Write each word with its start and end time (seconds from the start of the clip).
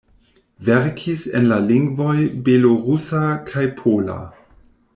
Verkis 0.69 1.25
en 1.39 1.45
la 1.51 1.59
lingvoj 1.67 2.15
belorusa 2.47 3.21
kaj 3.51 3.67
pola. 3.83 4.17